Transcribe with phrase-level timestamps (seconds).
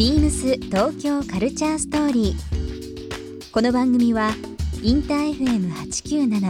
[0.00, 3.52] ビームス東京カルチャーストーリー。
[3.52, 4.30] この番組は
[4.82, 6.40] インター FM897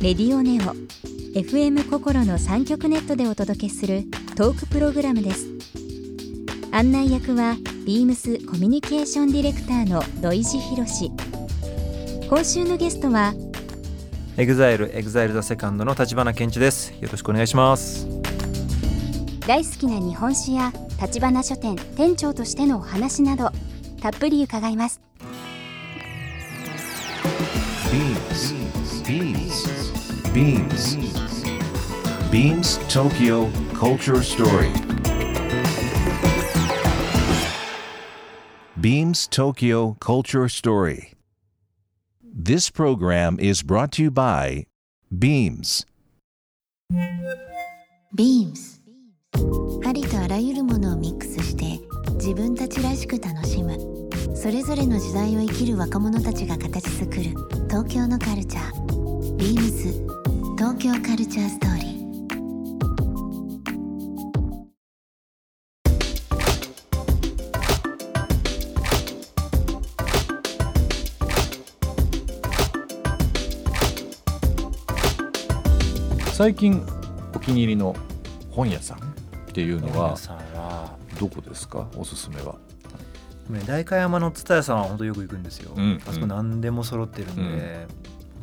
[0.00, 0.76] レディオネオ
[1.36, 4.04] FM 心の三極ネットでお届けする
[4.36, 5.48] トークプログラムです。
[6.70, 11.10] 案内役はビームスコミュニケーションディレクターの土井地博。
[12.28, 13.34] 今週のゲストは
[14.36, 18.06] EXILE EXILE THE SECOND の橘ケンチですよろしくお願いします
[19.48, 23.50] 大好きな日本酒や立花書店店長としてのお話など
[24.00, 25.00] たっぷり伺います
[29.08, 29.68] Beams.
[30.34, 30.96] Beams.
[32.30, 34.70] Beams Tokyo Culture Story.
[38.78, 41.14] Beams Tokyo Culture Story.
[42.22, 44.66] This program is brought to you by
[45.10, 45.86] Beams.
[48.14, 48.77] Beams
[49.84, 51.80] ありとあらゆるものをミックスして
[52.14, 53.78] 自分たちらしく楽しむ。
[54.36, 57.22] それぞれの時代を生きる若者たちが形作る。
[57.68, 59.36] 東京のカルチャー。
[59.36, 60.06] Beams
[60.56, 61.88] 東京カルチャーストーリー。
[76.32, 76.86] 最近
[77.34, 77.96] お気に入りの
[78.50, 79.07] 本屋さん。
[79.48, 80.16] っていうのは
[81.18, 81.86] どこですか？
[81.96, 82.56] おすすめは。
[83.48, 87.86] ね代官山の蔦屋さんは本当よく行くんですよ、うんあそこ何でも揃ってるんで、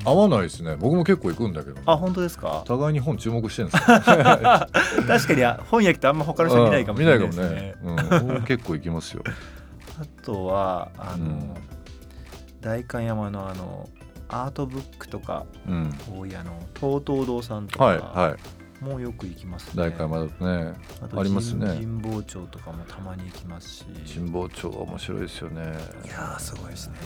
[0.03, 0.75] 合わないですね。
[0.75, 1.79] 僕も結構行くんだけど。
[1.85, 2.63] あ本当ですか？
[2.65, 3.85] 互いに本注目してるんですよ。
[4.01, 7.75] 確かに本屋行くとあんま他の人見ないかもしれないですね。
[7.83, 9.23] うん見ないかもね、うん、僕も結構行きますよ。
[10.01, 11.53] あとはあの、うん。
[12.61, 13.87] 代官山のあの
[14.27, 15.93] アートブックとかうん。
[16.17, 17.85] 大家の東東堂さんとか。
[17.85, 21.67] はいはいもうよく行きますね、大会まだとねありますね。
[21.67, 23.85] 神神保町とかもたまに行きますし。
[24.13, 25.61] 神保町は面白いですよね。
[26.03, 26.93] いやーすごいですね。
[26.93, 26.99] ね。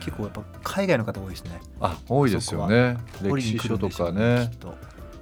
[0.00, 1.60] 結構やっぱ海外の方多いですね。
[1.80, 2.96] あ多いですよね。
[3.22, 4.50] 歴史書とかね。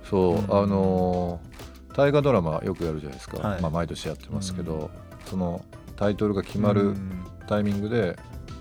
[0.09, 0.45] そう、うん。
[0.45, 1.59] あのー
[1.99, 3.61] 大河ドラマよくやるじゃないですか、はい。
[3.61, 4.89] まあ、毎年やってますけど、うん。
[5.29, 5.65] その
[5.97, 7.25] タイトルが決まるうん。
[7.49, 8.17] タイミングで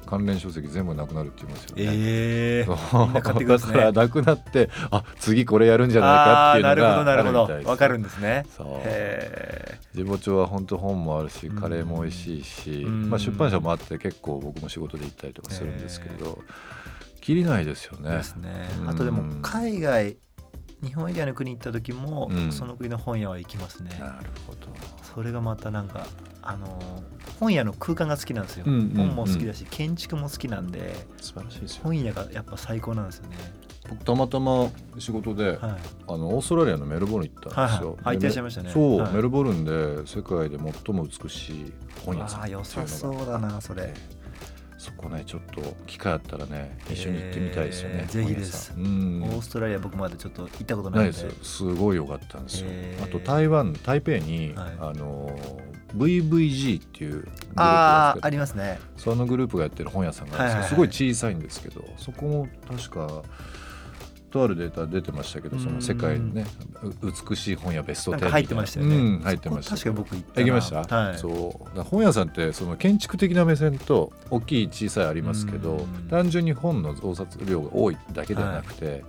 [0.08, 1.84] 関連書籍全部なくなるって言いますよね。
[1.86, 3.06] ええそう。
[3.06, 3.74] みんな買ってくるんですね。
[3.74, 7.70] だからなくなってあ次これやるんじゃないかっていうのあーなるほどがなるほど。
[7.70, 8.46] わかるんですね。
[8.56, 8.68] そう。
[8.86, 13.10] へ神保町は本当本もあるしうんカレーも美味しいし、うん。
[13.10, 16.40] まあ、出版社もあって結構僕も仕事で行ったりとかするんですけど
[17.22, 18.10] 切りないですよね。
[18.38, 18.70] ね。
[18.82, 18.90] うん。
[18.90, 20.18] あとでも海外
[20.84, 22.52] 日本以外の国行った時も、うん。
[22.52, 23.90] その国の本屋は行きますね。
[24.00, 24.68] なるほど。
[25.16, 26.06] それがまたなんか
[26.42, 26.80] あの
[27.40, 28.90] 本屋の空間が好きなんですよ、うんうんうん。
[29.08, 31.82] 本も好きだし建築も好きなんで素晴らしいですよ。
[31.84, 33.38] 本屋がやっぱ最高なんですよね。
[33.90, 35.60] 僕たまたま仕事で、はい。
[36.08, 37.90] あのオーストラリアのメルボルン行ったんですよ。
[37.92, 38.20] はいはい。
[38.20, 38.70] てらっしゃいましたね。
[38.70, 39.14] そう、はい。
[39.14, 41.74] メルボルンで世界で最も美しい
[42.06, 43.94] 本屋さんああ良さそうだなそれ
[44.78, 48.02] そこねちょっと機会あったらね一緒に行ってみたいですよね。
[48.02, 48.74] えーぜひです。
[48.76, 51.58] オーストラリア僕まだちょっと行ったことなないでです。
[51.58, 52.70] すごい良かったんですよ。
[53.04, 54.76] あと台湾台北に、はい。
[54.80, 55.38] あの
[55.96, 58.80] VVG っていうグループあああがありますね。
[58.98, 60.70] そのグループがやってる本屋さんがあるんですよ、はいはいはい。
[60.70, 63.24] すごい小さいんですけどそこも確か
[64.30, 66.46] とあるデータ出てましたけどその世界のね
[66.84, 68.96] う美しい本屋ベスト10なんか入ってましたよね。
[68.96, 69.72] うん、入ってました。
[69.72, 71.18] 確か僕行きました、はい。
[71.18, 71.82] そう。
[71.82, 76.08] 本屋さんってその建築的な目線と大きい小さいありますけどうん。
[76.10, 79.04] 単純に本の増刷量が多いだけではなくて、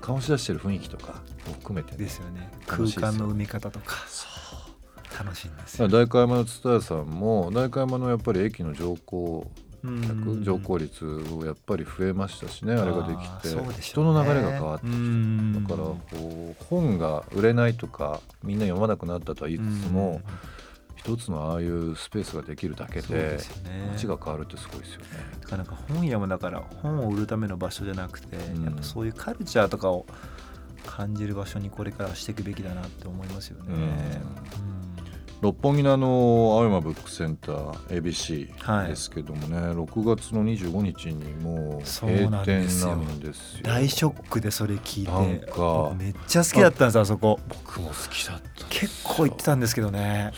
[0.00, 2.50] 醸し出してる雰囲気とかも含めてね、ですよね。
[2.66, 3.96] 空間の埋め方とか。
[5.18, 9.50] 楽しいんですよ代官山の蔦屋さんも代官山のやっぱり駅の乗降
[9.84, 15.64] 乗降率をやっぱり増えましたしねあれができて、人の流れが変わってきてうん。
[15.64, 20.20] だからこう本が売れないとかみんな読まなくなったとは言いつつも
[20.96, 23.38] 一つのああいうスペースができるだけで
[23.92, 25.06] 街が変わるってすごいですよね。
[25.40, 28.64] だからなんか本屋もだから本を売るための場所じゃなくて、うん。
[28.64, 30.06] やっぱそういうカルチャーとかを
[30.84, 34.20] 感じる場所にこれからはしていくべきだなって思いますよね。
[35.40, 38.88] 六本木のあの青山ブックセンター ABC はい。
[38.88, 42.44] ですけどもね、6月の25日にもう閉店なん
[43.20, 43.62] ですよ。
[43.62, 45.12] 大ショックでそれ聞いて。
[45.12, 47.38] なんか僕めっちゃ好きだったんですあそこ。
[47.48, 50.32] 僕も好きだった結構行ってたんですけどね。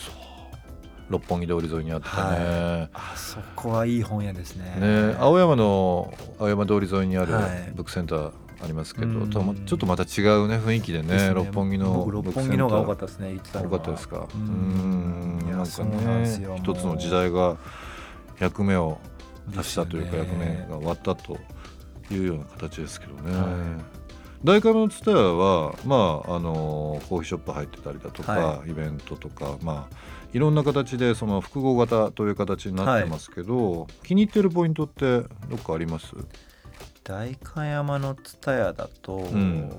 [1.09, 2.89] 六本木通り沿いにあったね。
[2.93, 4.75] あそこはいい本屋ですね。
[4.79, 7.71] ね、青山の青山通り沿いにあるはい。
[7.73, 8.31] ブックセンター
[8.63, 9.29] ありますけど、うん。
[9.29, 11.33] ちょっとまた違うね雰囲気でねね。
[11.33, 14.27] 六本木の僕六本木の方が多かったですね多かったですか。
[14.33, 15.39] ううん。
[15.49, 17.57] なんかね一つの時代が
[18.39, 18.99] 役目を
[19.55, 21.37] 果したというかね役目が終わったと
[22.11, 23.79] いうような形ですけどね、は
[24.43, 29.95] 大会のツタヤはまああのコーヒーショップ入ってたりだとか、はイベントとかまあ
[30.33, 36.07] いろんな形でその複合型という形になってますけど、気に入ってるポイントってどっかあります？
[37.03, 39.69] 代官山の蔦屋だと、ん。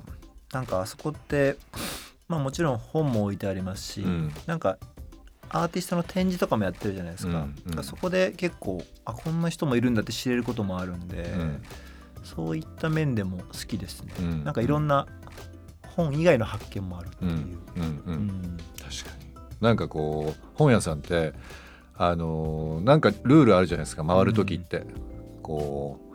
[0.52, 1.56] なんかあそこって
[2.28, 4.32] まあもちろん本も置いてありますし、うん。
[4.46, 4.78] なんか
[5.48, 7.84] アーティストの展示とかもやってるじゃないですか,、うんうん。
[7.84, 11.62] そこで結構あこんな人もいるんだって知れることもあるんで、うん。
[12.24, 14.44] そういった面でも好きですね、うん。
[14.44, 15.06] なんかいろんな
[15.96, 17.36] 本以外の発見もあるっていう、うん。
[17.36, 17.42] うん。
[17.42, 17.58] う
[18.06, 18.14] うん。
[18.26, 19.32] ん確かに。
[19.60, 21.32] なんかこう本屋さんって
[21.96, 24.04] あのーなんかルールあるじゃないですか。
[24.04, 24.84] 回る時って、
[25.42, 26.11] こう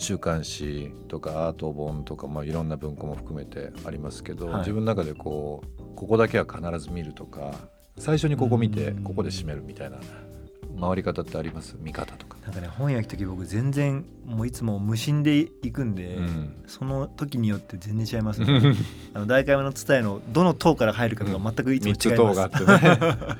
[0.00, 4.58] 週刊誌とかアート本とか、まあ、いろんな文庫も含めてありますけど、はい。
[4.60, 7.52] 自分の中でこうここだけは必ず見るとか
[7.98, 9.04] 最初にここ見てうん。
[9.04, 9.98] ここで締めるみたいな
[10.80, 11.76] 回り方ってあります？
[11.78, 12.38] 見方とか。
[12.42, 16.64] なんかね本屋行く時僕全然もういつも無心で行くんで、うん。
[16.66, 18.74] その時によって全然違いますね。
[19.12, 23.36] あの大会の伝えのどの塔から入るかとか全くいつも違い3つます、塔があってね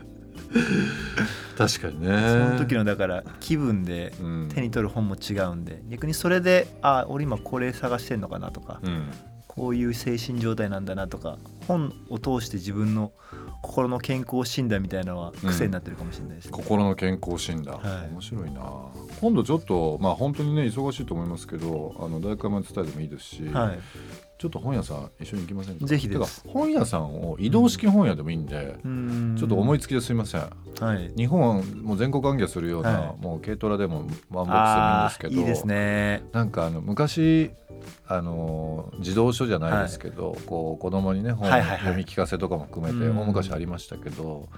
[1.68, 2.06] 確かにね。
[2.06, 4.48] その時のだから気分でうん。
[4.52, 9.10] 手に取る本も違うんで逆にそれであ俺今これ探してんのかなとか、うん。
[9.46, 11.36] こういう精神状態なんだなとか
[11.66, 13.12] 本を通して自分の
[13.62, 18.12] 心の健康診断みたいなのは癖になってるかもしれないですね、心の健康診断、はい。
[18.12, 18.62] 面白いな。
[19.20, 23.78] 今度ちょっとまあ本当にね忙しいと思いますけどあの大会まで伝えてもいいですし、はい
[24.40, 25.86] ちょっと本屋さん一緒に行きませんか？
[25.86, 26.42] ぜひです。
[26.42, 29.36] てか本屋さんを移動式本屋でもいいんで、うん。
[29.38, 30.50] ちょっと思いつきですいません。
[30.80, 31.12] はい。
[31.14, 33.22] 日本もう全国関係するような、はい。
[33.22, 34.10] もう軽トラでもワンボ
[34.44, 36.22] ックスでもいいんですけどいいですね。
[36.32, 37.50] なんかあの昔
[38.06, 41.78] あの児童書じゃないですけど、こう子供にね本はいはいはい。
[41.80, 43.18] 読み聞かせとかも含めてうん。
[43.18, 44.48] 大昔ありましたけど、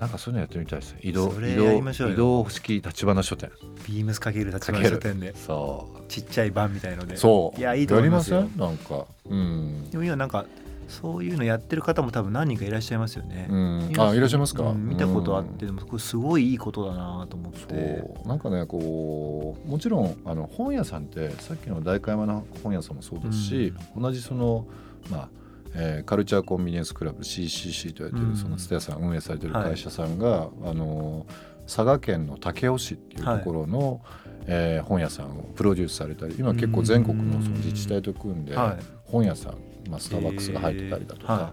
[0.00, 0.94] なんかそういうのやってみたいです。
[1.00, 2.14] 移動それ移動やりましょうよ。
[2.14, 3.50] 移動式立花書店。
[3.86, 5.34] ビームスかける立花書店で。
[5.36, 6.02] そう。
[6.08, 7.16] ちっちゃい版みたいので。
[7.16, 7.58] そう。
[7.58, 8.36] いやいいと思いますよ。
[8.36, 8.66] やりません？
[8.68, 9.06] なんか。
[9.26, 10.46] うん、でも今なんか
[10.88, 15.76] そういうのやってる方も多分何人かいらっしゃいますよね、うん、今あいらっしゃいますか、うん見たことあって、うん。
[15.76, 18.02] でもこれすごいいいことだなと思って。
[18.24, 24.66] なんかねこうもちろんあの本屋さんってさっきの代官山の本屋さんもそうですし、同じその
[25.10, 25.28] まあ
[25.74, 28.36] えーカルチャーコンビニエンスクラブ CCC と言われてる、うん。
[28.36, 31.26] その蔦屋さん運営されてる会社さんが、あの
[31.66, 34.00] 佐賀県の武雄市っていうところの、
[34.46, 38.84] えー本屋さんをプロデュースされたり今結構全国のその自治体と組んではい。
[39.04, 39.54] 本屋さん、
[39.90, 41.52] まあ、スターバックスが入ってたりだとか、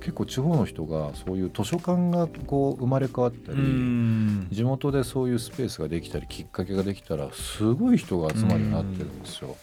[0.00, 4.48] 結構地方の人がそういう図書館がこう生まれ変わったり、うん。
[4.50, 9.56] 地元でそういうスペースができたりきっかけができたらすごい人が集まるようになってるんですよ。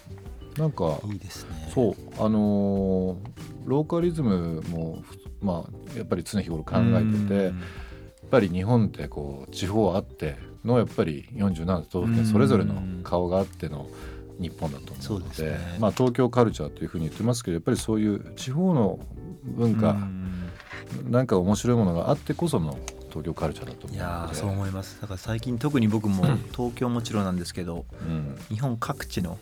[0.57, 1.71] なんかいいですね。
[1.73, 5.03] そうあのーローカリズムも
[5.41, 7.53] まあやっぱり常日頃考えててやっ
[8.29, 13.87] ぱり日本ってこう地方あってのやっぱり47都道府県それぞれの顔があっての
[14.39, 15.77] 日本だと思うのでね。
[15.79, 18.99] まあ、東京カルチャーというふうに言ってますけどやっぱりそういう地方の
[19.43, 21.11] 文化、うん。
[21.11, 22.77] なんか面白いものがあってこその
[23.13, 24.33] 東京カルチャーだと思いうやので。
[24.33, 24.99] ーそう思います。
[24.99, 28.35] だから最近特に僕も東京もちろんなんですけどうん。
[28.49, 29.37] 日本各地の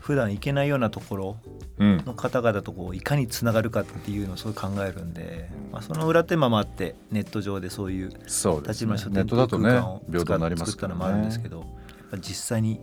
[0.00, 1.36] 普段行けないようなところ
[1.78, 2.02] うん。
[2.04, 8.48] の方々とこういかにつながるかっていうのをすごい考えるんで、まあ、その裏手間もあってネット上でそういう立
[8.86, 11.64] 花書店とね空間を平等になります作ったのもあるんですけど、
[12.18, 12.80] 実際に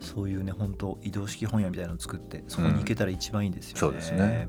[0.00, 3.80] そういうね本当移動式本屋みたいなのを作ってそこに行けたら一番いいですよね。
[3.80, 4.48] そうですね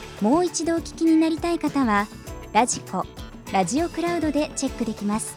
[0.21, 2.07] もう一度お聞きになりたい方は
[2.53, 3.05] ラジコ
[3.51, 5.35] ラジオクラウドでチェックできます。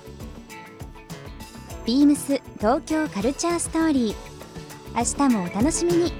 [1.86, 4.14] ビームス東京カルチャーストーリー。
[4.94, 6.12] 明日もお楽しみに。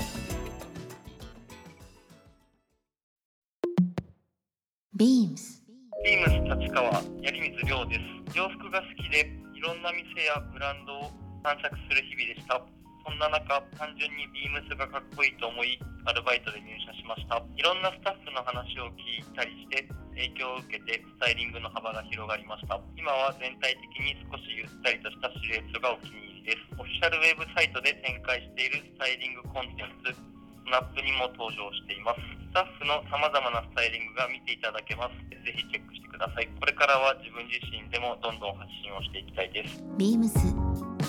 [4.96, 5.62] ビームス。
[6.02, 6.90] ビームス立川
[7.20, 7.96] 槍水亮で
[8.32, 8.36] す。
[8.36, 11.10] 洋服が好きでいろんな店やブランドを
[11.42, 12.73] 探索する日々でした。
[13.04, 15.76] そんな中単純にビームスがかっこいいと思い
[16.08, 19.84] アルバイトで入社しましたいろんなスタッフの話を聞いたりして
[20.16, 30.34] 影響を受けてスタイリングの幅が広がりました今は全体的に少しゆったりとしたシルエットがお気に入りですオフィシャルウェブサイトで展開しているスタイリングコンテンツス
[30.70, 32.20] ナップにも登場しています。
[32.20, 35.14] スタッフの様々なスタイリングが見ていただけます。
[35.28, 36.48] ぜひチェックしてください。
[36.58, 39.84] これからは自分自身でもどんどん発信をしていきたいです。
[39.98, 40.38] ビームス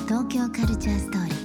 [0.05, 1.44] 東京カルチャーストーリー